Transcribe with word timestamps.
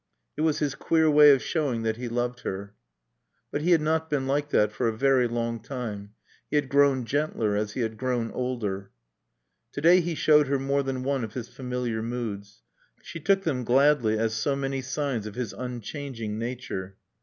It 0.35 0.41
was 0.41 0.57
his 0.57 0.73
queer 0.73 1.11
way 1.11 1.29
of 1.29 1.43
showing 1.43 1.83
that 1.83 1.97
he 1.97 2.09
loved 2.09 2.39
her. 2.39 2.73
But 3.51 3.61
he 3.61 3.69
had 3.69 3.81
not 3.81 4.09
been 4.09 4.25
like 4.25 4.49
that 4.49 4.71
for 4.71 4.87
a 4.87 4.97
very 4.97 5.27
long 5.27 5.59
time. 5.59 6.15
He 6.49 6.55
had 6.55 6.69
grown 6.69 7.05
gentler 7.05 7.55
as 7.55 7.73
he 7.73 7.81
had 7.81 7.97
grown 7.97 8.31
older. 8.31 8.89
To 9.73 9.81
day 9.81 10.01
he 10.01 10.15
showed 10.15 10.47
her 10.47 10.57
more 10.57 10.81
than 10.81 11.03
one 11.03 11.23
of 11.23 11.35
his 11.35 11.49
familiar 11.49 12.01
moods. 12.01 12.63
She 13.03 13.19
took 13.19 13.43
them 13.43 13.63
gladly 13.63 14.17
as 14.17 14.33
so 14.33 14.55
many 14.55 14.81
signs 14.81 15.27
of 15.27 15.35
his 15.35 15.53
unchanging 15.53 16.39
nature. 16.39 16.97